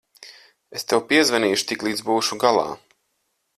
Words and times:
Es 0.79 0.85
tev 0.93 1.03
piezvanīšu, 1.11 1.69
tiklīdz 1.73 2.03
būšu 2.09 2.41
galā. 2.47 2.67